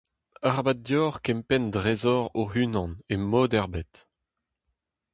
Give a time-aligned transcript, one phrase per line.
[0.47, 3.93] Arabat deoc'h kempenn drezoc'h hoc'h-unan e mod ebet.